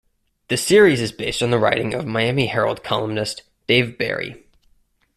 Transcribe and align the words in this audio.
The 0.47 0.57
series 0.57 0.99
is 0.99 1.11
based 1.11 1.43
on 1.43 1.51
the 1.51 1.59
writing 1.59 1.93
of 1.93 2.07
"Miami 2.07 2.47
Herald" 2.47 2.83
columnist 2.83 3.43
Dave 3.67 3.99
Barry. 3.99 4.43